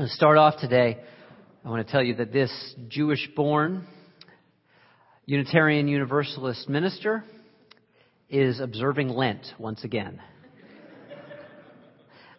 [0.00, 0.96] To start off today.
[1.62, 2.50] I want to tell you that this
[2.88, 3.86] Jewish born
[5.26, 7.22] Unitarian Universalist minister
[8.30, 10.18] is observing Lent once again.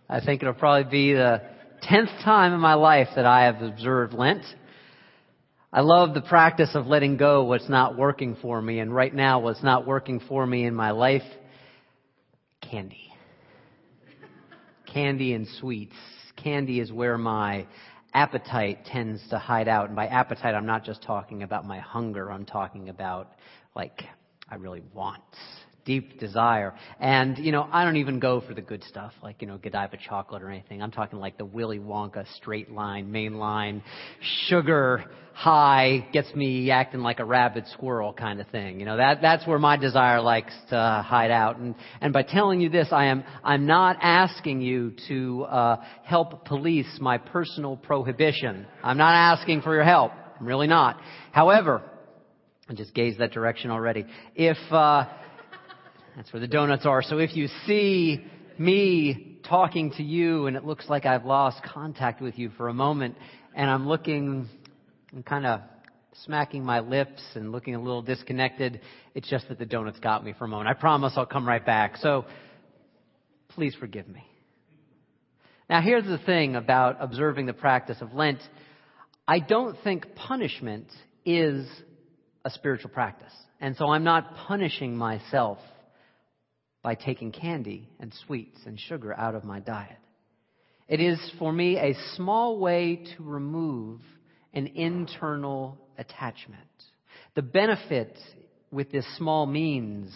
[0.10, 1.44] I think it'll probably be the
[1.84, 4.44] tenth time in my life that I have observed Lent.
[5.72, 9.40] I love the practice of letting go what's not working for me, and right now
[9.40, 11.22] what's not working for me in my life,
[12.60, 13.14] candy.
[14.92, 15.94] Candy and sweets.
[16.44, 17.66] Candy is where my
[18.14, 19.88] appetite tends to hide out.
[19.88, 22.32] And by appetite, I'm not just talking about my hunger.
[22.32, 23.34] I'm talking about,
[23.76, 24.04] like,
[24.50, 25.24] I really want
[25.86, 26.74] deep desire.
[27.00, 29.98] And, you know, I don't even go for the good stuff, like, you know, Godiva
[29.98, 30.82] chocolate or anything.
[30.82, 33.84] I'm talking like the Willy Wonka straight line, main line,
[34.48, 38.80] sugar high, gets me acting like a rabid squirrel kind of thing.
[38.80, 41.58] You know, that, that's where my desire likes to hide out.
[41.58, 46.46] And, and by telling you this, I am, I'm not asking you to, uh, help
[46.46, 48.68] police my personal prohibition.
[48.84, 50.12] I'm not asking for your help.
[50.40, 51.00] I'm really not.
[51.32, 51.82] However,
[52.70, 54.06] I just gazed that direction already.
[54.36, 55.06] If, uh,
[56.16, 57.02] that's where the donuts are.
[57.02, 58.26] So if you see
[58.58, 62.74] me talking to you and it looks like I've lost contact with you for a
[62.74, 63.16] moment
[63.56, 64.48] and I'm looking
[65.14, 65.62] and kind of
[66.26, 68.82] smacking my lips and looking a little disconnected,
[69.16, 70.70] it's just that the donuts got me for a moment.
[70.70, 71.98] I promise I'll come right back.
[71.98, 72.26] So
[73.50, 74.26] please forgive me.
[75.70, 78.40] Now here's the thing about observing the practice of Lent.
[79.26, 80.88] I don't think punishment
[81.26, 81.66] is
[82.44, 83.34] a spiritual practice.
[83.62, 85.60] And so I'm not punishing myself
[86.84, 89.98] by taking candy and sweets and sugar out of my diet.
[90.88, 94.02] It is for me a small way to remove
[94.54, 96.60] an internal attachment.
[97.36, 98.18] The benefit
[98.72, 100.12] with this small means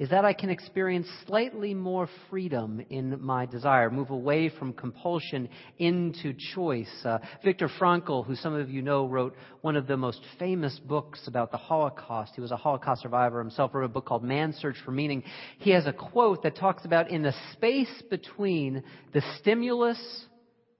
[0.00, 5.46] is that I can experience slightly more freedom in my desire, move away from compulsion
[5.78, 6.88] into choice.
[7.04, 11.28] Uh, Viktor Frankl, who some of you know, wrote one of the most famous books
[11.28, 12.32] about the Holocaust.
[12.34, 15.22] He was a Holocaust survivor himself, wrote a book called Man's Search for Meaning.
[15.58, 18.82] He has a quote that talks about in the space between
[19.12, 20.00] the stimulus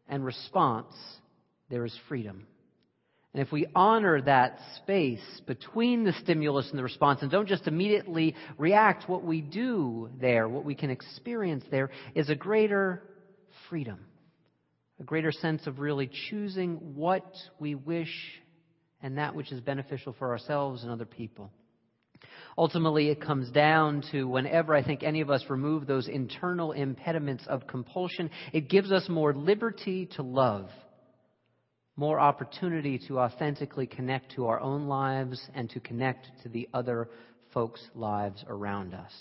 [0.09, 0.95] and response,
[1.69, 2.47] there is freedom.
[3.33, 7.69] And if we honor that space between the stimulus and the response and don't just
[7.69, 13.03] immediately react, what we do there, what we can experience there, is a greater
[13.69, 14.01] freedom,
[14.99, 18.13] a greater sense of really choosing what we wish
[19.01, 21.53] and that which is beneficial for ourselves and other people.
[22.59, 27.45] Ultimately, it comes down to whenever I think any of us remove those internal impediments
[27.47, 30.69] of compulsion, it gives us more liberty to love
[32.01, 37.11] more opportunity to authentically connect to our own lives and to connect to the other
[37.53, 39.13] folks' lives around us.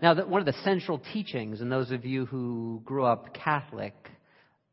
[0.00, 3.92] Now, one of the central teachings, and those of you who grew up Catholic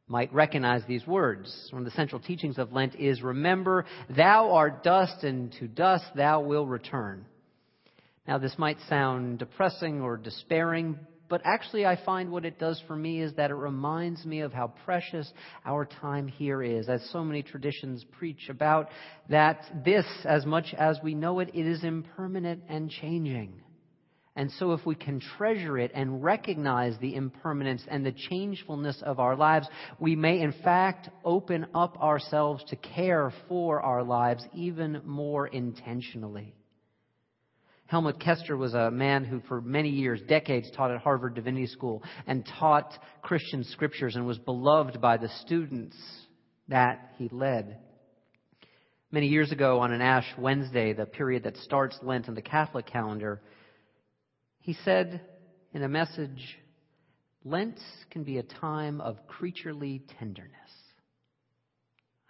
[0.08, 1.68] might recognize these words.
[1.72, 3.84] One of the central teachings of Lent is remember,
[4.16, 7.26] thou art dust, and to dust thou will return.
[8.26, 10.98] Now, this might sound depressing or despairing,
[11.30, 14.54] but actually, I find what it does for me is that it reminds me of
[14.54, 15.32] how precious
[15.66, 18.90] our time here is, as so many traditions preach about
[19.30, 23.62] that this, as much as we know it, it is impermanent and changing.
[24.36, 29.20] And so, if we can treasure it and recognize the impermanence and the changefulness of
[29.20, 29.68] our lives,
[30.00, 36.56] we may in fact open up ourselves to care for our lives even more intentionally.
[37.94, 42.02] Helmut Koester was a man who, for many years, decades, taught at Harvard Divinity School
[42.26, 45.96] and taught Christian scriptures and was beloved by the students
[46.70, 47.78] that he led.
[49.12, 52.88] Many years ago, on an Ash Wednesday, the period that starts Lent in the Catholic
[52.88, 53.44] calendar,
[54.62, 55.22] he said
[55.72, 56.58] in a message,
[57.46, 57.80] Lent
[58.10, 60.52] can be a time of creaturely tenderness.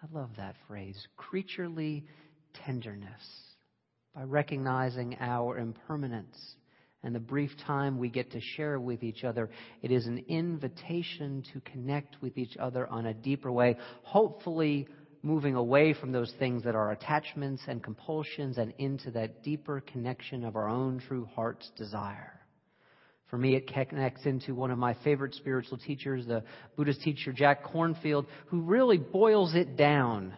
[0.03, 2.03] I love that phrase, creaturely
[2.65, 3.42] tenderness
[4.15, 6.37] by recognizing our impermanence
[7.03, 9.49] and the brief time we get to share with each other.
[9.81, 14.87] It is an invitation to connect with each other on a deeper way, hopefully
[15.23, 20.43] moving away from those things that are attachments and compulsions and into that deeper connection
[20.43, 22.39] of our own true heart's desire.
[23.27, 26.43] For me, it connects into one of my favorite spiritual teachers, the
[26.75, 30.35] Buddhist teacher Jack Kornfield, who really boils it down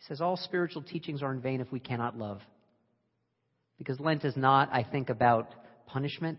[0.00, 2.40] he says all spiritual teachings are in vain if we cannot love.
[3.76, 5.54] Because Lent is not, I think, about
[5.86, 6.38] punishment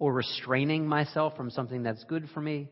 [0.00, 2.68] or restraining myself from something that's good for me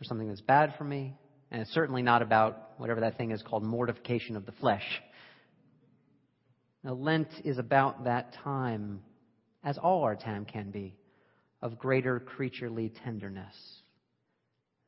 [0.00, 1.14] or something that's bad for me.
[1.50, 4.84] And it's certainly not about whatever that thing is called mortification of the flesh.
[6.82, 9.00] Now, Lent is about that time,
[9.62, 10.94] as all our time can be,
[11.62, 13.54] of greater creaturely tenderness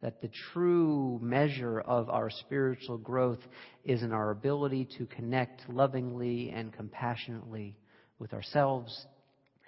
[0.06, 3.41] that the true measure of our spiritual growth
[3.85, 7.76] is in our ability to connect lovingly and compassionately
[8.20, 9.05] with ourselves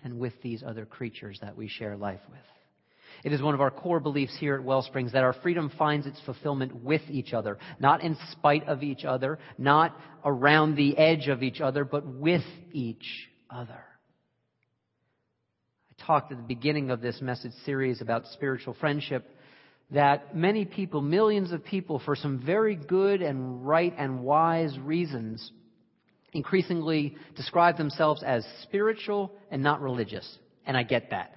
[0.05, 2.38] and with these other creatures that we share life with.
[3.25, 6.20] It is one of our core beliefs here at Wellsprings that our freedom finds its
[6.25, 11.43] fulfillment with each other, not in spite of each other, not around the edge of
[11.43, 13.82] each other, but with each other.
[15.90, 19.35] I talked at the beginning of this message series about spiritual friendship
[19.90, 25.50] that many people, millions of people, for some very good and right and wise reasons,
[26.32, 30.38] increasingly describe themselves as spiritual and not religious.
[30.67, 31.35] And I get that.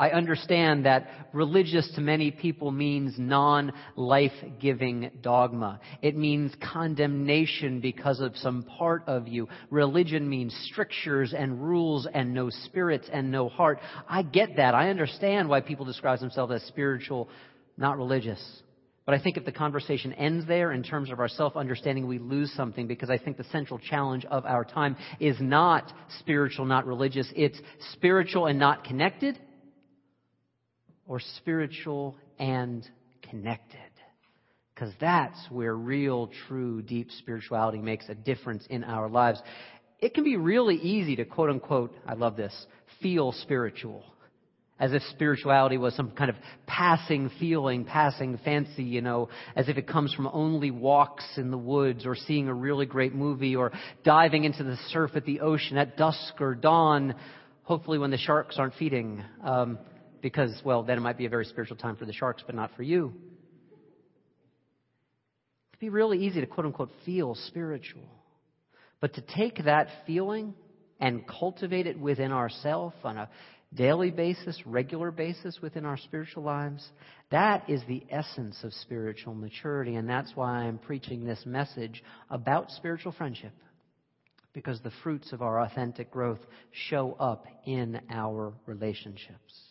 [0.00, 5.80] I understand that religious to many people means non-life-giving dogma.
[6.00, 9.48] It means condemnation because of some part of you.
[9.70, 13.80] Religion means strictures and rules and no spirit and no heart.
[14.08, 14.76] I get that.
[14.76, 17.28] I understand why people describe themselves as spiritual,
[17.78, 18.40] not religious.
[19.06, 22.52] But I think if the conversation ends there in terms of our self-understanding, we lose
[22.54, 27.26] something because I think the central challenge of our time is not spiritual, not religious.
[27.34, 27.58] It's
[27.94, 29.38] spiritual and not connected
[31.06, 32.86] or spiritual and
[33.30, 33.78] connected.
[34.74, 39.40] Because that's where real, true, deep spirituality makes a difference in our lives.
[40.00, 42.54] It can be really easy to quote unquote, I love this,
[43.02, 44.04] feel spiritual.
[44.80, 46.36] As if spirituality was some kind of
[46.66, 51.58] passing feeling, passing fancy, you know, as if it comes from only walks in the
[51.58, 53.72] woods or seeing a really great movie or
[54.04, 57.14] diving into the surf at the ocean at dusk or dawn,
[57.62, 59.24] hopefully when the sharks aren't feeding.
[59.42, 59.78] Um,
[60.20, 62.70] because, well, then it might be a very spiritual time for the sharks, but not
[62.76, 63.12] for you.
[65.72, 68.08] It'd be really easy to quote unquote feel spiritual.
[69.00, 70.54] But to take that feeling
[71.00, 73.28] and cultivate it within ourselves on a
[73.74, 76.86] daily basis, regular basis within our spiritual lives,
[77.30, 79.96] that is the essence of spiritual maturity.
[79.96, 83.52] And that's why I'm preaching this message about spiritual friendship.
[84.54, 86.40] Because the fruits of our authentic growth
[86.88, 89.67] show up in our relationships.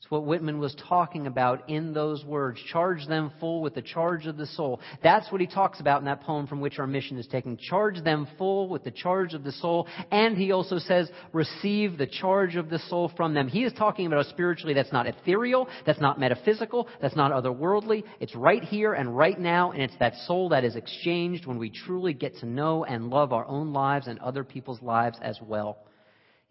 [0.00, 2.60] It's what Whitman was talking about in those words.
[2.70, 4.80] Charge them full with the charge of the soul.
[5.02, 7.56] That's what he talks about in that poem from which our mission is taken.
[7.56, 9.88] Charge them full with the charge of the soul.
[10.12, 13.48] And he also says, receive the charge of the soul from them.
[13.48, 18.04] He is talking about a spiritually that's not ethereal, that's not metaphysical, that's not otherworldly.
[18.20, 21.70] It's right here and right now, and it's that soul that is exchanged when we
[21.70, 25.78] truly get to know and love our own lives and other people's lives as well.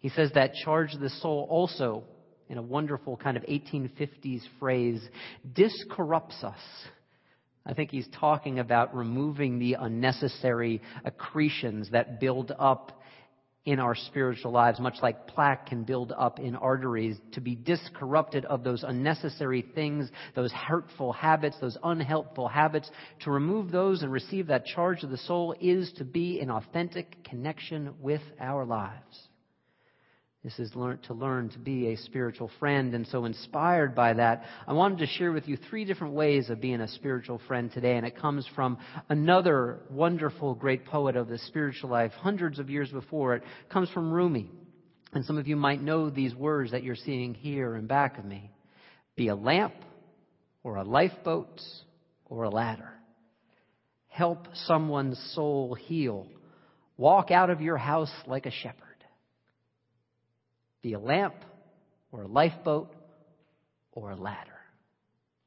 [0.00, 2.04] He says that charge the soul also
[2.48, 5.00] in a wonderful kind of 1850s phrase,
[5.52, 6.60] discorrupts us.
[7.66, 12.98] I think he's talking about removing the unnecessary accretions that build up
[13.68, 18.46] in our spiritual lives, much like plaque can build up in arteries, to be discorrupted
[18.46, 22.90] of those unnecessary things, those hurtful habits, those unhelpful habits.
[23.24, 27.22] To remove those and receive that charge of the soul is to be in authentic
[27.24, 29.27] connection with our lives.
[30.48, 32.94] This is learn, to learn to be a spiritual friend.
[32.94, 36.58] And so, inspired by that, I wanted to share with you three different ways of
[36.58, 37.98] being a spiritual friend today.
[37.98, 38.78] And it comes from
[39.10, 43.34] another wonderful, great poet of the spiritual life, hundreds of years before.
[43.34, 44.50] It comes from Rumi.
[45.12, 48.24] And some of you might know these words that you're seeing here in back of
[48.24, 48.50] me
[49.16, 49.74] be a lamp,
[50.62, 51.60] or a lifeboat,
[52.24, 52.94] or a ladder.
[54.06, 56.26] Help someone's soul heal.
[56.96, 58.87] Walk out of your house like a shepherd
[60.82, 61.34] be a lamp
[62.12, 62.94] or a lifeboat
[63.92, 64.52] or a ladder.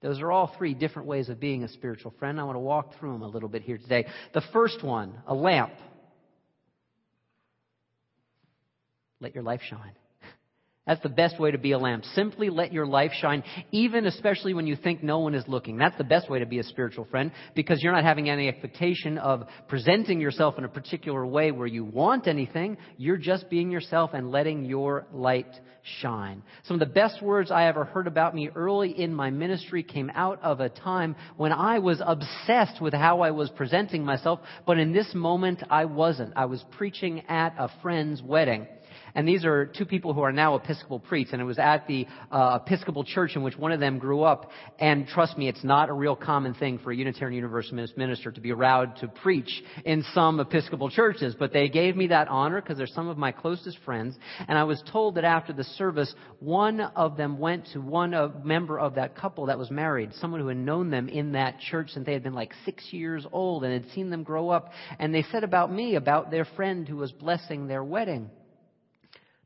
[0.02, 2.40] Those are all three different ways of being a spiritual friend.
[2.40, 4.08] I want to walk through them a little bit here today.
[4.34, 5.74] The first one, a lamp.
[9.20, 9.94] Let your life shine.
[10.88, 12.04] That's the best way to be a lamp.
[12.16, 15.78] Simply let your life shine, even especially when you think no one is looking.
[15.78, 19.20] That's the best way to be a spiritual friend because you're not having any expectation
[19.20, 22.78] of presenting yourself in a particular way where you want anything.
[22.98, 25.54] You're just being yourself and letting your light
[26.02, 26.42] shine.
[26.64, 30.10] Some of the best words I ever heard about me early in my ministry came
[30.16, 34.80] out of a time when I was obsessed with how I was presenting myself, but
[34.80, 36.34] in this moment I wasn't.
[36.36, 38.66] I was preaching at a friend's wedding.
[39.16, 41.34] And these are two people who are now Episcopal priests.
[41.34, 44.52] And it was at the uh, Episcopal church in which one of them grew up.
[44.80, 48.42] And trust me, it's not a real common thing for a Unitarian Universalist minister to
[48.42, 51.36] be allowed to preach in some Episcopal churches.
[51.38, 54.16] But they gave me that honor because they're some of my closest friends.
[54.48, 58.30] And I was told that after the service, one of them went to one uh,
[58.44, 61.90] member of that couple that was married, someone who had known them in that church
[61.92, 64.72] since they had been like six years old and had seen them grow up.
[65.00, 68.30] And they said about me, about their friend who was blessing their wedding.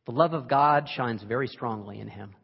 [0.06, 2.36] The love of God shines very strongly in him.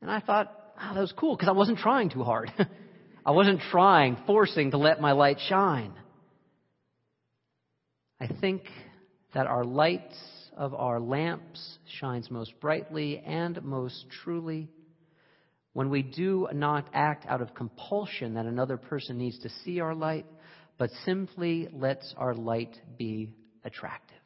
[0.00, 2.52] And I thought, wow, that was cool because I wasn't trying too hard.
[3.26, 5.92] I wasn't trying, forcing to let my light shine.
[8.20, 8.62] I think
[9.34, 10.14] that our light
[10.56, 14.68] of our lamps shines most brightly and most truly
[15.72, 19.94] when we do not act out of compulsion that another person needs to see our
[19.94, 20.26] light,
[20.76, 23.30] but simply lets our light be
[23.62, 24.17] attractive.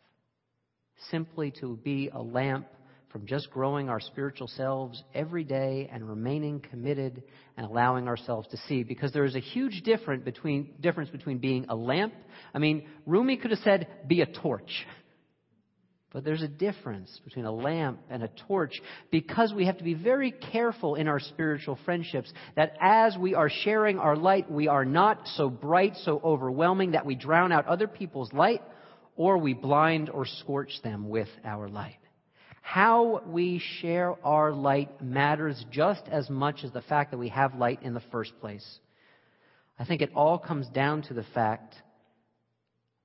[1.10, 2.66] Simply to be a lamp
[3.12, 7.22] from just growing our spiritual selves every day and remaining committed
[7.56, 8.82] and allowing ourselves to see.
[8.82, 12.14] Because there is a huge difference between, difference between being a lamp.
[12.54, 14.86] I mean, Rumi could have said, be a torch.
[16.12, 18.80] But there's a difference between a lamp and a torch
[19.10, 23.48] because we have to be very careful in our spiritual friendships that as we are
[23.48, 27.86] sharing our light, we are not so bright, so overwhelming that we drown out other
[27.88, 28.60] people's light
[29.16, 31.98] or we blind or scorch them with our light.
[32.62, 37.54] How we share our light matters just as much as the fact that we have
[37.54, 38.78] light in the first place.
[39.78, 41.74] I think it all comes down to the fact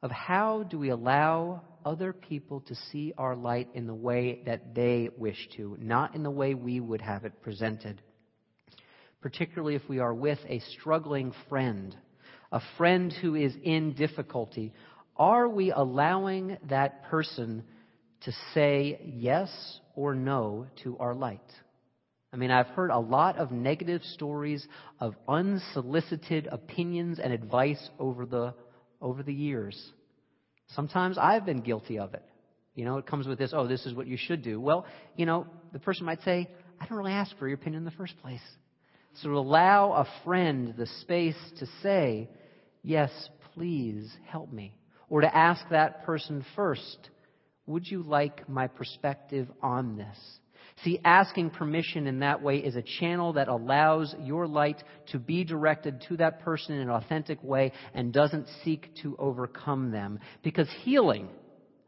[0.04, 4.76] of how do we allow other people to see our light in the way that
[4.76, 8.02] they wish to, not in the way we would have it presented.
[9.22, 11.96] Particularly if we are with a struggling friend,
[12.52, 14.72] a friend who is in difficulty,
[15.18, 17.64] are we allowing that person
[18.22, 19.50] to say yes
[19.96, 21.42] or no to our light.
[22.34, 24.66] I mean, I've heard a lot of negative stories
[25.00, 28.54] of unsolicited opinions and advice over the,
[29.02, 29.82] over the years.
[30.76, 32.24] Sometimes I've been guilty of it.
[32.76, 34.60] You know, it comes with this, oh, this is what you should do.
[34.60, 37.86] Well, you know, the person might say, I don't really ask for your opinion in
[37.86, 38.42] the first place.
[39.22, 42.30] So allow a friend the space to say,
[42.84, 43.10] yes,
[43.56, 44.77] please help me.
[45.10, 47.10] Or to ask that person first,
[47.66, 50.18] would you like my perspective on this?
[50.84, 55.44] See, asking permission in that way is a channel that allows your light to be
[55.44, 60.20] directed to that person in an authentic way and doesn't seek to overcome them.
[60.44, 61.30] Because healing,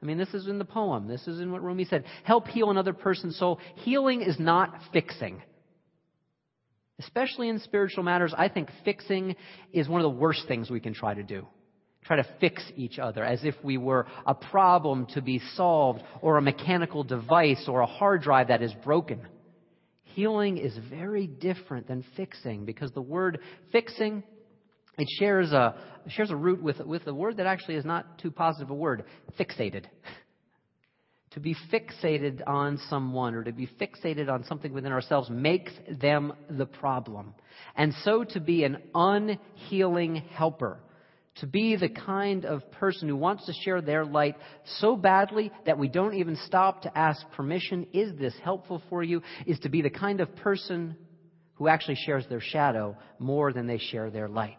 [0.02, 2.72] I mean, this is in the poem, this is in what Rumi said, help heal
[2.72, 3.60] another person's soul.
[3.76, 5.42] Healing is not fixing.
[6.98, 9.36] Especially in spiritual matters, I think fixing
[9.72, 11.46] is one of the worst things we can try to do
[12.04, 16.38] try to fix each other as if we were a problem to be solved or
[16.38, 19.22] a mechanical device or a hard drive that is broken.
[20.04, 23.40] Healing is very different than fixing because the word
[23.72, 24.24] fixing
[24.98, 25.76] it shares a
[26.10, 29.06] shares a root with with a word that actually is not too positive a word,
[29.40, 29.86] fixated.
[31.32, 36.34] to be fixated on someone or to be fixated on something within ourselves makes them
[36.50, 37.36] the problem.
[37.76, 40.80] And so to be an unhealing helper
[41.40, 44.36] to be the kind of person who wants to share their light
[44.80, 49.22] so badly that we don't even stop to ask permission, is this helpful for you?
[49.46, 50.96] Is to be the kind of person
[51.60, 54.58] who actually shares their shadow more than they share their light.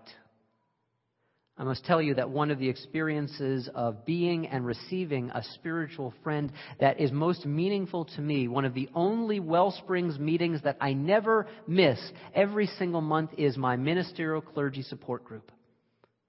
[1.57, 6.15] I must tell you that one of the experiences of being and receiving a spiritual
[6.23, 10.95] friend that is most meaningful to me, one of the only Wellsprings meetings that I
[10.95, 11.99] never miss
[12.35, 15.53] every single month, is my ministerial clergy support group.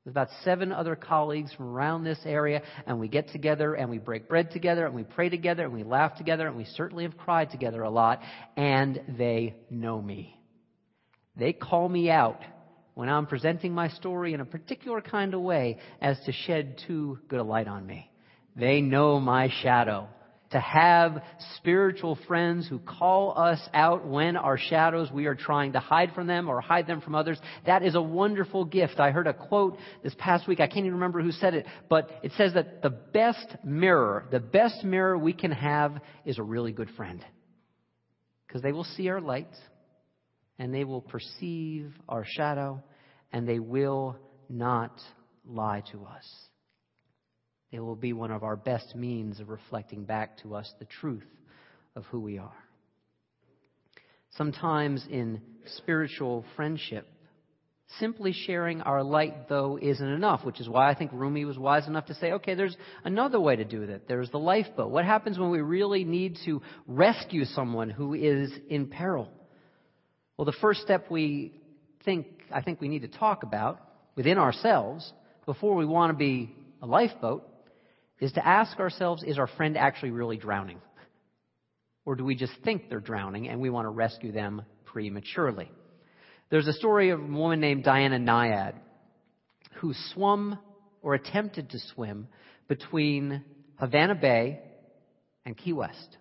[0.04, 4.00] With about seven other colleagues from around this area, and we get together and we
[4.00, 7.18] break bread together and we pray together and we laugh together and we certainly have
[7.18, 8.20] cried together a lot,
[8.58, 10.36] and they know me.
[11.36, 12.42] They call me out
[12.96, 17.20] when I'm presenting my story in a particular kind of way as to shed too
[17.28, 18.10] good a light on me.
[18.56, 20.08] They know my shadow
[20.52, 21.24] to have
[21.58, 26.28] spiritual friends who call us out when our shadows we are trying to hide from
[26.28, 27.40] them or hide them from others.
[27.66, 29.00] That is a wonderful gift.
[29.00, 30.60] I heard a quote this past week.
[30.60, 34.40] I can't even remember who said it, but it says that the best mirror, the
[34.40, 37.24] best mirror we can have is a really good friend.
[38.48, 39.56] Because they will see our light
[40.60, 42.84] and they will perceive our shadow
[43.32, 44.18] and they will
[44.50, 45.00] not
[45.46, 46.26] lie to us.
[47.72, 51.24] It will be one of our best means of reflecting back to us the truth
[51.96, 52.52] of who we are.
[54.38, 55.42] Sometimes in
[55.78, 57.08] spiritual friendship,
[58.00, 61.88] simply sharing our light, though, isn't enough, which is why I think Rumi was wise
[61.88, 64.08] enough to say, okay, there's another way to do that.
[64.08, 64.90] There's the lifeboat.
[64.90, 69.30] What happens when we really need to rescue someone who is in peril?
[70.38, 71.54] Well, the first step we
[72.04, 73.80] think, I think we need to talk about
[74.16, 75.12] within ourselves
[75.46, 77.51] before we want to be a lifeboat
[78.22, 80.80] is to ask ourselves is our friend actually really drowning?
[82.06, 85.70] Or do we just think they're drowning and we want to rescue them prematurely?
[86.50, 88.76] There's a story of a woman named Diana Nyad
[89.80, 90.58] who swum
[91.02, 92.28] or attempted to swim
[92.68, 93.44] between
[93.78, 94.60] Havana Bay
[95.46, 96.18] and Key West.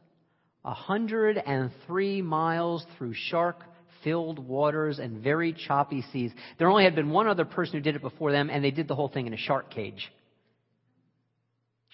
[0.62, 3.62] 103 miles through shark
[4.04, 6.32] filled waters and very choppy seas.
[6.58, 8.88] There only had been one other person who did it before them, and they did
[8.88, 10.10] the whole thing in a shark cage.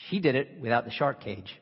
[0.09, 1.61] She did it without the shark cage.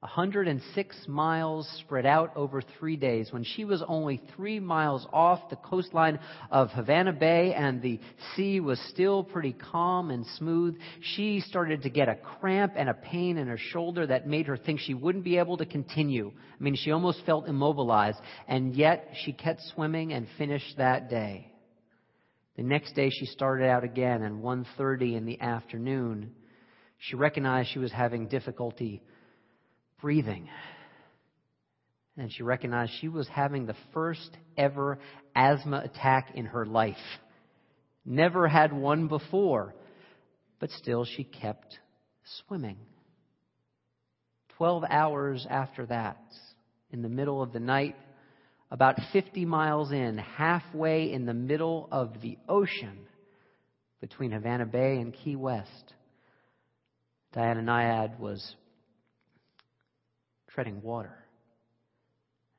[0.00, 5.56] 106 miles spread out over three days when she was only three miles off the
[5.56, 6.20] coastline
[6.52, 7.98] of Havana Bay and the
[8.36, 10.78] sea was still pretty calm and smooth.
[11.00, 14.56] She started to get a cramp and a pain in her shoulder that made her
[14.56, 16.30] think she wouldn't be able to continue.
[16.36, 21.50] I mean, she almost felt immobilized and yet she kept swimming and finished that day.
[22.56, 26.34] The next day she started out again and 1.30 in the afternoon.
[26.98, 29.02] She recognized she was having difficulty
[30.00, 30.48] breathing.
[32.16, 34.98] And she recognized she was having the first ever
[35.34, 36.96] asthma attack in her life.
[38.04, 39.74] Never had one before,
[40.58, 41.78] but still she kept
[42.46, 42.78] swimming.
[44.56, 46.18] Twelve hours after that,
[46.90, 47.94] in the middle of the night,
[48.70, 52.98] about 50 miles in, halfway in the middle of the ocean
[54.00, 55.94] between Havana Bay and Key West,
[57.32, 58.56] Diana Nyad was
[60.48, 61.16] treading water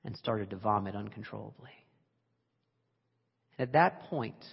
[0.03, 1.71] and started to vomit uncontrollably.
[3.57, 4.43] At that point,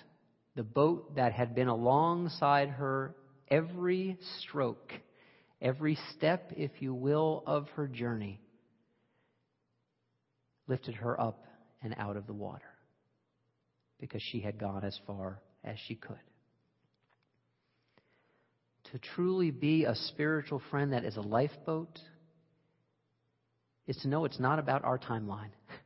[0.57, 3.15] the boat that had been alongside her
[3.49, 4.93] every stroke,
[5.61, 8.41] every step, if you will, of her journey,
[10.67, 11.45] lifted her up
[11.83, 12.65] and out of the water
[14.01, 16.17] because she had gone as far as she could.
[18.93, 21.99] To truly be a spiritual friend that is a lifeboat
[23.87, 25.51] is to know it's not about our timeline.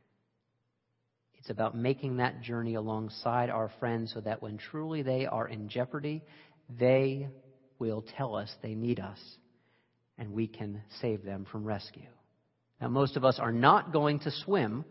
[1.39, 5.69] It's about making that journey alongside our friends so that when truly they are in
[5.69, 6.21] jeopardy,
[6.69, 7.29] they
[7.79, 9.17] will tell us they need us
[10.19, 12.09] and we can save them from rescue.
[12.79, 14.85] Now, most of us are not going to swim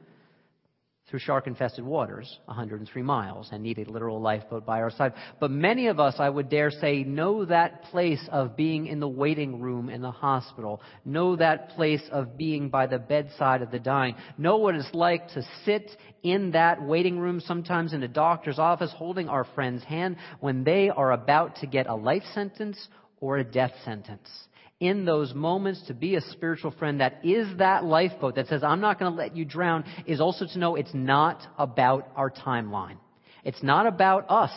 [1.11, 5.13] through shark infested waters, 103 miles, and need a literal lifeboat by our side.
[5.41, 9.09] But many of us, I would dare say, know that place of being in the
[9.09, 13.81] waiting room in the hospital, know that place of being by the bedside of the
[13.81, 15.91] dying, know what it's like to sit
[16.23, 20.91] in that waiting room, sometimes in a doctor's office, holding our friend's hand when they
[20.91, 22.89] are about to get a life sentence
[23.21, 24.29] or a death sentence
[24.81, 28.81] in those moments to be a spiritual friend that is that lifeboat that says, I'm
[28.81, 32.97] not going to let you drown, is also to know it's not about our timeline.
[33.45, 34.53] It's not about us.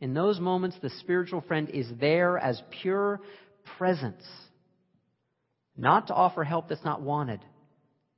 [0.00, 3.20] In those moments, the spiritual friend is there as pure
[3.78, 4.22] presence.
[5.76, 7.40] Not to offer help that's not wanted,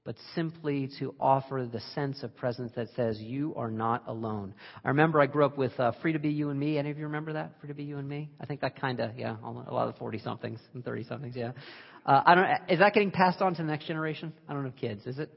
[0.04, 4.54] but simply to offer the sense of presence that says, You are not alone.
[4.84, 6.78] I remember I grew up with uh, Free to Be You and Me.
[6.78, 7.52] Any of you remember that?
[7.60, 8.28] Free to Be You and Me?
[8.40, 11.52] I think that kind of, yeah, a lot of 40 somethings and 30 somethings, yeah.
[12.04, 14.32] Uh, I don't, is that getting passed on to the next generation?
[14.46, 15.30] I don't have kids, is it?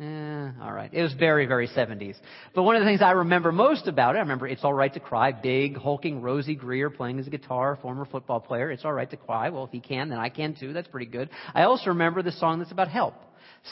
[0.00, 0.90] Eh, all right.
[0.92, 2.16] It was very, very 70s.
[2.52, 4.92] But one of the things I remember most about it, I remember It's All Right
[4.92, 8.72] to Cry, big, hulking Rosey Grier playing his guitar, former football player.
[8.72, 9.50] It's all right to cry.
[9.50, 10.72] Well, if he can, then I can too.
[10.72, 11.30] That's pretty good.
[11.54, 13.14] I also remember the song that's about help.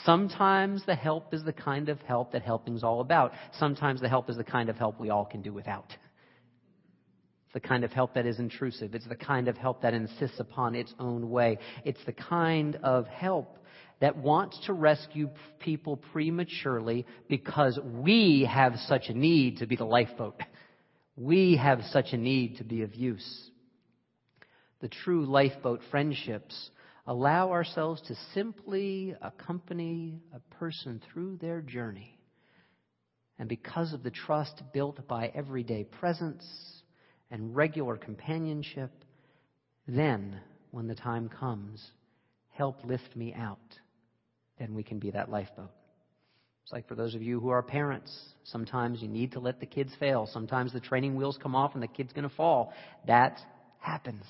[0.04, 3.32] Sometimes the help is the kind of help that helping's all about.
[3.58, 5.90] Sometimes the help is the kind of help we all can do without.
[7.44, 8.94] It's the kind of help that is intrusive.
[8.94, 11.58] It's the kind of help that insists upon its own way.
[11.84, 13.58] It's the kind of help
[14.00, 15.28] that wants to rescue
[15.60, 20.40] people prematurely because we have such a need to be the lifeboat.
[21.16, 23.50] We have such a need to be of use.
[24.80, 26.70] The true lifeboat friendships
[27.06, 32.18] allow ourselves to simply accompany a person through their journey.
[33.38, 36.44] And because of the trust built by everyday presence
[37.30, 38.92] and regular companionship,
[39.88, 40.38] then,
[40.70, 41.84] when the time comes,
[42.50, 43.58] help lift me out.
[44.58, 45.70] Then we can be that lifeboat.
[46.62, 49.66] It's like for those of you who are parents, sometimes you need to let the
[49.66, 50.28] kids fail.
[50.32, 52.72] Sometimes the training wheels come off and the kid's going to fall.
[53.06, 53.40] That
[53.80, 54.24] happens.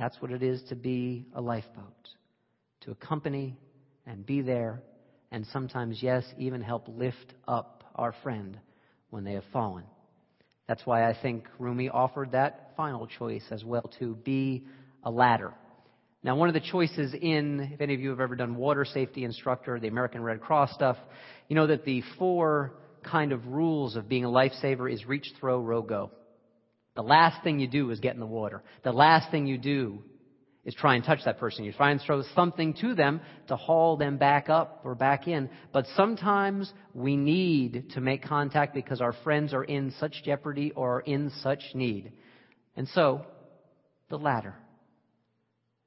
[0.00, 2.08] That's what it is to be a lifeboat.
[2.84, 3.58] To accompany
[4.06, 4.82] and be there,
[5.30, 8.58] and sometimes, yes, even help lift up our friend
[9.10, 9.84] when they have fallen.
[10.66, 14.64] That's why I think Rumi offered that final choice as well to be
[15.04, 15.52] a ladder.
[16.22, 19.24] Now, one of the choices in, if any of you have ever done water safety
[19.24, 20.96] instructor, the American Red Cross stuff,
[21.48, 25.60] you know that the four kind of rules of being a lifesaver is reach, throw,
[25.60, 26.10] row, go.
[26.96, 28.62] The last thing you do is get in the water.
[28.82, 30.02] The last thing you do
[30.64, 31.64] is try and touch that person.
[31.64, 35.48] You try and throw something to them to haul them back up or back in.
[35.72, 41.00] But sometimes we need to make contact because our friends are in such jeopardy or
[41.00, 42.12] in such need.
[42.76, 43.24] And so,
[44.10, 44.56] the ladder.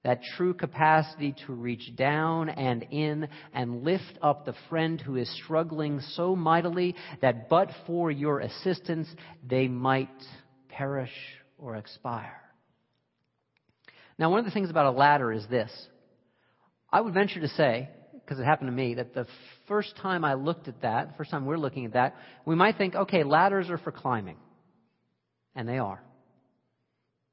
[0.04, 5.30] that true capacity to reach down and in and lift up the friend who is
[5.44, 9.08] struggling so mightily that but for your assistance
[9.48, 10.10] they might
[10.78, 11.12] perish
[11.58, 12.42] or expire.
[14.18, 15.72] Now, one of the things about a ladder is this.
[16.92, 19.28] I would venture to say, because it happened to me, that the
[19.68, 22.78] first time I looked at that, the first time we're looking at that, we might
[22.78, 24.38] think, okay, ladders are for climbing.
[25.56, 26.02] And they are.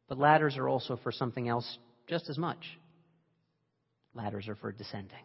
[0.08, 2.64] But ladders are also for something else just as much.
[4.14, 5.24] Ladders are for descending.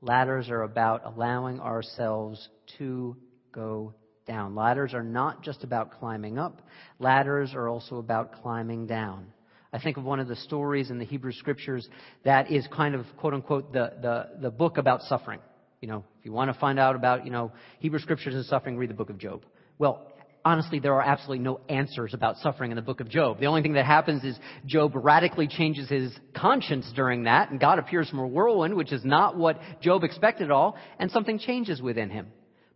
[0.00, 3.16] Ladders are about allowing ourselves to
[3.52, 3.94] go
[4.26, 4.54] down.
[4.54, 6.62] Ladders are not just about climbing up,
[6.98, 9.26] ladders are also about climbing down.
[9.72, 11.88] I think of one of the stories in the Hebrew scriptures
[12.24, 15.40] that is kind of quote unquote the, the, the book about suffering.
[15.80, 18.76] You know, if you want to find out about, you know, Hebrew scriptures and suffering,
[18.76, 19.42] read the book of Job.
[19.78, 20.12] Well,
[20.44, 23.40] honestly, there are absolutely no answers about suffering in the book of Job.
[23.40, 27.78] The only thing that happens is Job radically changes his conscience during that, and God
[27.78, 31.82] appears from a whirlwind, which is not what Job expected at all, and something changes
[31.82, 32.28] within him.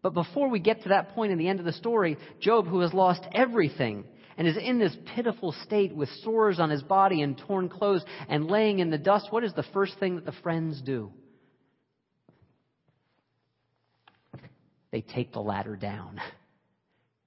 [0.02, 2.80] But before we get to that point in the end of the story, Job, who
[2.80, 4.04] has lost everything,
[4.36, 8.46] and is in this pitiful state with sores on his body and torn clothes and
[8.46, 11.12] laying in the dust, what is the first thing that the friends do?
[14.92, 16.20] They take the ladder down.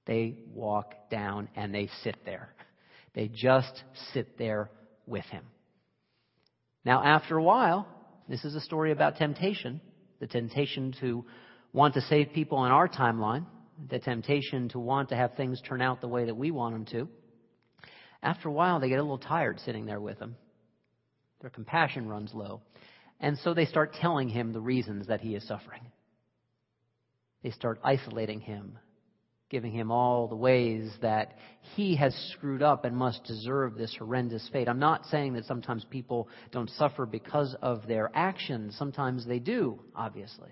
[0.06, 2.50] They walk down and they sit there.
[3.14, 4.72] They just sit there
[5.06, 5.44] with him.
[6.86, 7.88] Now, after a while,
[8.28, 9.82] this is a story about temptation
[10.22, 11.26] the temptation to
[11.74, 13.46] want to save people in our timeline,
[13.90, 16.86] the temptation to want to have things turn out the way that we want them
[16.86, 17.10] to.
[18.24, 20.36] After a while, they get a little tired sitting there with him.
[21.42, 22.62] Their compassion runs low.
[23.20, 25.82] And so they start telling him the reasons that he is suffering.
[27.44, 28.78] They start isolating him
[29.52, 31.36] giving him all the ways that
[31.76, 34.70] he has screwed up and must deserve this horrendous fate.
[34.70, 38.76] I'm not saying that sometimes people don't suffer because of their actions.
[38.80, 40.50] Sometimes they do, obviously.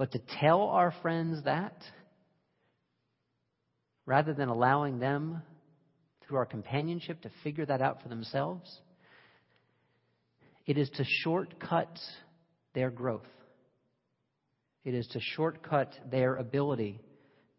[0.00, 1.76] But to tell our friends that,
[4.06, 5.42] rather than allowing them,
[6.22, 8.80] through our companionship, to figure that out for themselves,
[10.64, 11.98] it is to shortcut
[12.72, 13.28] their growth.
[14.84, 17.02] It is to shortcut their ability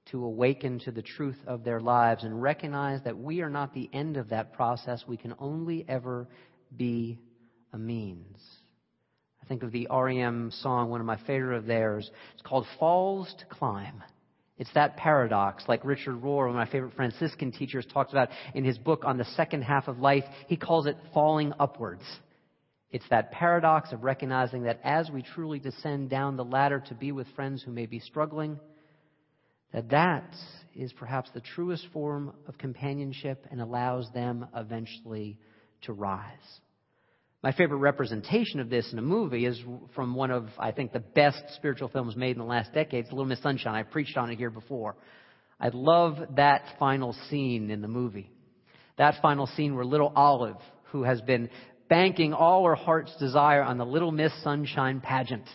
[0.10, 3.88] to awaken to the truth of their lives and recognize that we are not the
[3.94, 5.04] end of that process.
[5.08, 6.28] We can only ever
[6.76, 7.20] be
[7.72, 8.40] a means.
[9.52, 12.10] Think of the REM song, one of my favorite of theirs.
[12.36, 14.02] It's called Falls to Climb.
[14.58, 18.64] It's that paradox, like Richard Rohr, one of my favorite Franciscan teachers, talks about in
[18.64, 20.24] his book on the second half of life.
[20.48, 22.04] He calls it falling upwards.
[22.92, 27.12] It's that paradox of recognizing that as we truly descend down the ladder to be
[27.12, 28.58] with friends who may be struggling,
[29.74, 30.34] that that
[30.78, 35.38] is perhaps the truest form of companionship and allows them eventually
[35.82, 36.62] to rise.
[37.44, 39.60] My favorite representation of this in a movie is
[39.96, 43.06] from one of, I think, the best spiritual films made in the last decade.
[43.06, 43.74] Little Miss Sunshine.
[43.74, 44.96] I preached on it here before.
[45.60, 48.30] I love that final scene in the movie.
[48.98, 50.58] That final scene where little Olive,
[50.92, 51.50] who has been
[51.90, 55.48] banking all her heart's desire on the Little Miss Sunshine pageant,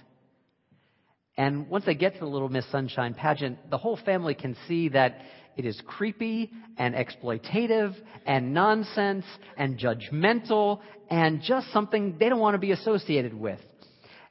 [1.39, 4.89] and once they get to the Little Miss Sunshine pageant, the whole family can see
[4.89, 5.21] that
[5.57, 7.95] it is creepy and exploitative
[8.27, 9.25] and nonsense
[9.57, 13.61] and judgmental and just something they don't want to be associated with.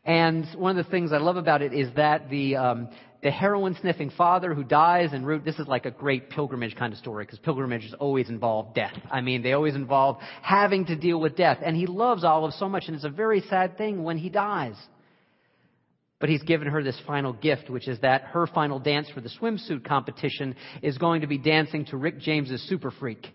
[0.03, 2.89] And one of the things I love about it is that the um,
[3.25, 5.43] the heroin sniffing father who dies en route.
[5.43, 8.93] This is like a great pilgrimage kind of story because pilgrimages always involve death.
[9.09, 11.57] I mean, they always involve having to deal with death.
[11.65, 14.75] And he loves Olive so much, and it's a very sad thing when he dies.
[16.19, 19.29] But he's given her this final gift, which is that her final dance for the
[19.29, 23.27] swimsuit competition is going to be dancing to Rick James's Super Freak.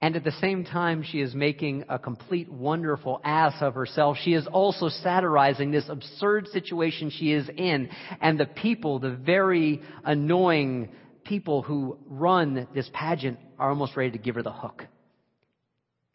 [0.00, 4.16] And at the same time, she is making a complete wonderful ass of herself.
[4.22, 7.88] She is also satirizing this absurd situation she is in.
[8.20, 10.90] And the people, the very annoying
[11.24, 14.84] people who run this pageant, are almost ready to give her the hook.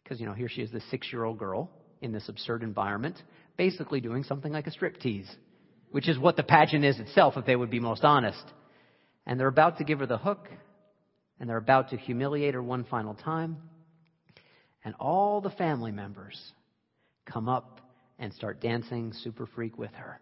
[0.02, 1.70] Because, you know, here she is, this six year old girl
[2.00, 3.20] in this absurd environment
[3.62, 5.30] basically doing something like a striptease,
[5.92, 8.42] which is what the pageant is itself, if they would be most honest.
[9.24, 10.48] And they're about to give her the hook,
[11.38, 13.56] and they're about to humiliate her one final time.
[14.84, 16.36] And all the family members
[17.24, 17.80] come up
[18.18, 20.20] and start dancing super freak with her,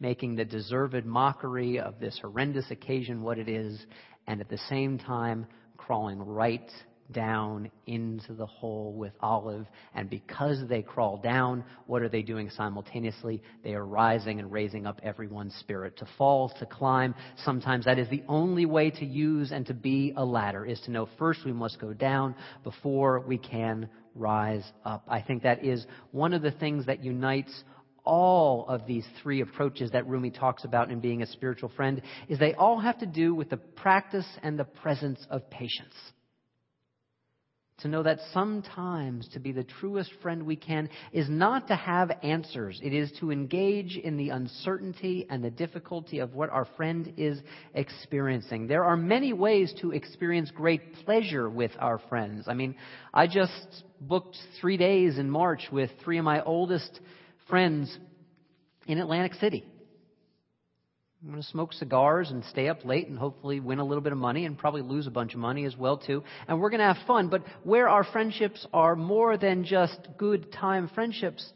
[0.00, 3.84] making the deserved mockery of this horrendous occasion what it is,
[4.26, 6.70] and at the same time crawling right
[7.12, 9.66] down into the hole with Olive.
[9.94, 13.42] And because they crawl down, what are they doing simultaneously?
[13.62, 15.96] They are rising and raising up everyone's spirit.
[15.98, 20.12] To fall, to climb, sometimes that is the only way to use and to be
[20.16, 25.04] a ladder, is to know first we must go down before we can rise up.
[25.08, 27.64] I think that is one of the things that unites
[28.04, 32.38] all of these three approaches that Rumi talks about in being a spiritual friend is
[32.38, 35.94] they all have to do with the practice and the presence of patience.
[37.82, 42.10] To know that sometimes to be the truest friend we can is not to have
[42.22, 42.78] answers.
[42.82, 47.40] It is to engage in the uncertainty and the difficulty of what our friend is
[47.74, 48.66] experiencing.
[48.66, 52.48] There are many ways to experience great pleasure with our friends.
[52.48, 52.74] I mean,
[53.14, 57.00] I just booked three days in March with three of my oldest
[57.48, 57.98] friends
[58.86, 59.64] in Atlantic City.
[61.22, 64.12] I'm going to smoke cigars and stay up late and hopefully win a little bit
[64.12, 66.24] of money and probably lose a bunch of money as well too.
[66.48, 67.28] And we're going to have fun.
[67.28, 71.46] But where our friendships are more than just good time friendships,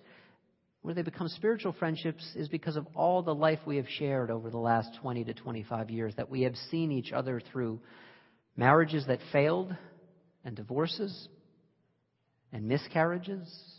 [0.83, 4.51] where they become spiritual friendships is because of all the life we have shared over
[4.51, 7.81] the last 20 to 25 years that we have seen each other through
[8.59, 9.75] marriages that failed
[10.45, 11.29] and divorces
[12.53, 13.74] and miscarriages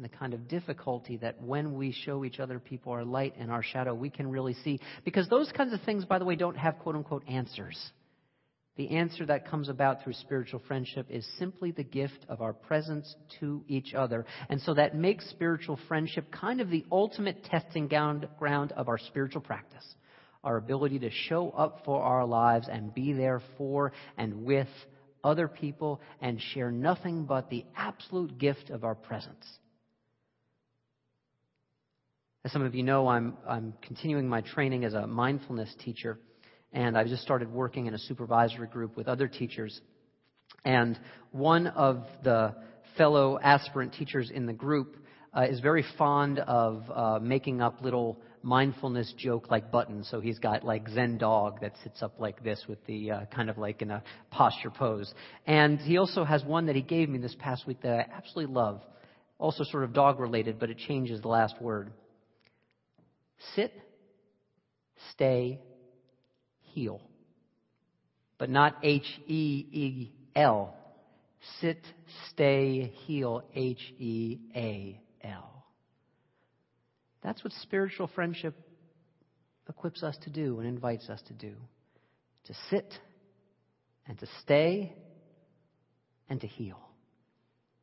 [0.00, 3.50] and the kind of difficulty that when we show each other people our light and
[3.50, 4.80] our shadow, we can really see.
[5.04, 7.78] Because those kinds of things, by the way, don't have quote unquote answers.
[8.76, 13.14] The answer that comes about through spiritual friendship is simply the gift of our presence
[13.40, 14.24] to each other.
[14.48, 19.42] And so that makes spiritual friendship kind of the ultimate testing ground of our spiritual
[19.42, 19.84] practice.
[20.42, 24.68] Our ability to show up for our lives and be there for and with
[25.22, 29.44] other people and share nothing but the absolute gift of our presence.
[32.42, 36.18] As some of you know, I'm, I'm continuing my training as a mindfulness teacher,
[36.72, 39.78] and I've just started working in a supervisory group with other teachers.
[40.64, 40.98] And
[41.32, 42.54] one of the
[42.96, 44.96] fellow aspirant teachers in the group
[45.36, 50.08] uh, is very fond of uh, making up little mindfulness joke like buttons.
[50.10, 53.50] So he's got like Zen dog that sits up like this with the uh, kind
[53.50, 55.12] of like in a posture pose.
[55.46, 58.54] And he also has one that he gave me this past week that I absolutely
[58.54, 58.80] love.
[59.38, 61.92] Also sort of dog related, but it changes the last word.
[63.54, 63.72] Sit,
[65.12, 65.60] stay,
[66.60, 67.00] heal.
[68.38, 70.74] But not H E E L.
[71.60, 71.84] Sit,
[72.28, 75.64] stay, heal, H E A L.
[77.22, 78.54] That's what spiritual friendship
[79.68, 81.54] equips us to do and invites us to do
[82.44, 82.94] to sit
[84.06, 84.92] and to stay
[86.28, 86.89] and to heal.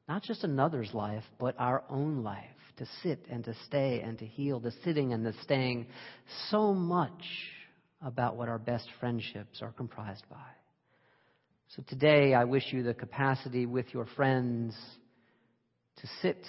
[0.08, 2.46] Not just another's life, but our own life
[2.78, 5.88] to sit and to stay and to heal, the sitting and the staying,
[6.50, 7.24] so much
[8.02, 10.38] about what our best friendships are comprised by.
[11.76, 14.76] So today, I wish you the capacity with your friends
[15.98, 16.46] to sit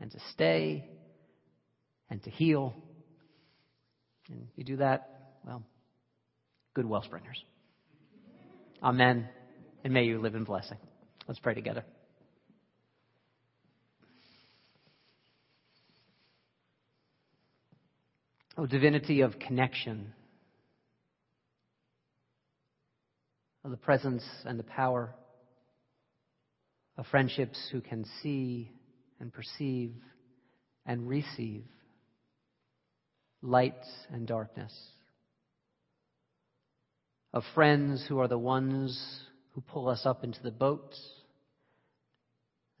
[0.00, 0.88] and to stay
[2.10, 2.74] and to heal.
[4.28, 5.62] And you do that, well,
[6.74, 7.40] good wellspringers.
[8.82, 9.28] Amen.
[9.84, 10.78] And may you live in blessing.
[11.28, 11.84] Let's pray together.
[18.58, 20.12] Oh, divinity of connection,
[23.64, 25.14] of the presence and the power
[26.96, 28.72] of friendships who can see
[29.20, 29.94] and perceive
[30.84, 31.64] and receive
[33.40, 33.74] light
[34.10, 34.74] and darkness,
[37.32, 39.20] of friends who are the ones
[39.52, 40.94] who pull us up into the boat,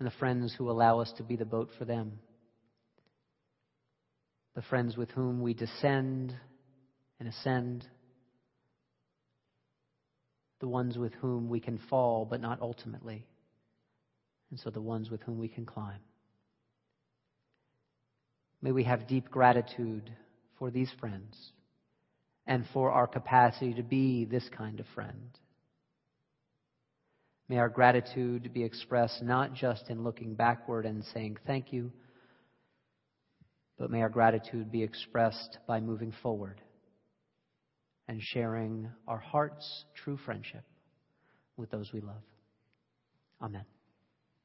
[0.00, 2.18] and the friends who allow us to be the boat for them
[4.58, 6.34] the friends with whom we descend
[7.20, 7.86] and ascend,
[10.58, 13.24] the ones with whom we can fall, but not ultimately,
[14.50, 16.00] and so the ones with whom we can climb.
[18.60, 20.10] May we have deep gratitude
[20.58, 21.36] for these friends
[22.44, 25.38] and for our capacity to be this kind of friend.
[27.48, 31.92] May our gratitude be expressed not just in looking backward and saying thank you
[33.78, 36.60] but may our gratitude be expressed by moving forward
[38.08, 40.64] and sharing our heart's true friendship
[41.56, 42.22] with those we love.
[43.40, 43.64] Amen.